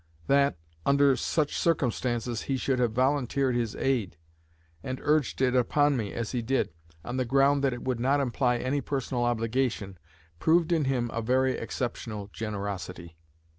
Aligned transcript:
That, 0.25 0.57
under 0.83 1.15
such 1.15 1.55
circumstances, 1.55 2.41
he 2.41 2.57
should 2.57 2.79
have 2.79 2.91
volunteered 2.93 3.53
his 3.53 3.75
aid, 3.75 4.17
and 4.81 4.97
urged 5.03 5.41
it 5.43 5.55
upon 5.55 5.95
me, 5.95 6.11
as 6.11 6.31
he 6.31 6.41
did, 6.41 6.71
on 7.05 7.17
the 7.17 7.23
ground 7.23 7.63
that 7.63 7.71
it 7.71 7.83
would 7.83 7.99
not 7.99 8.19
imply 8.19 8.57
any 8.57 8.81
personal 8.81 9.23
obligation, 9.23 9.99
proved 10.39 10.71
in 10.71 10.85
him 10.85 11.11
a 11.13 11.21
very 11.21 11.55
exceptional 11.55 12.31
generosity. 12.33 13.15